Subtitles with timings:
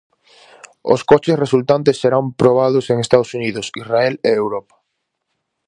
[0.93, 4.75] Os coches resultantes serán probados en Estados Unidos, Israel e Europa.